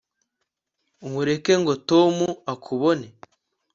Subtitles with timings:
[1.07, 2.15] ntureke ngo tom
[2.53, 3.07] akubone